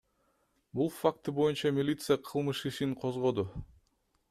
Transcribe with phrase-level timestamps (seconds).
[0.79, 3.49] Бул факты боюнча милиция кылмыш ишин козгоду.